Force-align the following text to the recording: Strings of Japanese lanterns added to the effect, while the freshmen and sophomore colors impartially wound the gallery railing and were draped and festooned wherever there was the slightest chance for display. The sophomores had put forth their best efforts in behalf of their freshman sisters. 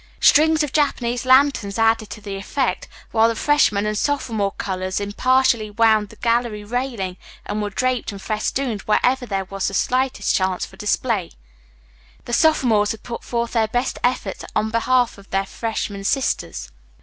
Strings 0.19 0.63
of 0.63 0.73
Japanese 0.73 1.25
lanterns 1.27 1.77
added 1.77 2.09
to 2.09 2.21
the 2.21 2.35
effect, 2.35 2.87
while 3.11 3.27
the 3.27 3.35
freshmen 3.35 3.85
and 3.85 3.95
sophomore 3.95 4.49
colors 4.53 4.99
impartially 4.99 5.69
wound 5.69 6.09
the 6.09 6.15
gallery 6.15 6.63
railing 6.63 7.17
and 7.45 7.61
were 7.61 7.69
draped 7.69 8.11
and 8.11 8.19
festooned 8.19 8.81
wherever 8.87 9.27
there 9.27 9.45
was 9.45 9.67
the 9.67 9.75
slightest 9.75 10.33
chance 10.33 10.65
for 10.65 10.75
display. 10.75 11.29
The 12.25 12.33
sophomores 12.33 12.93
had 12.93 13.03
put 13.03 13.23
forth 13.23 13.51
their 13.51 13.67
best 13.67 13.99
efforts 14.03 14.43
in 14.55 14.71
behalf 14.71 15.19
of 15.19 15.29
their 15.29 15.45
freshman 15.45 16.03
sisters. 16.03 16.71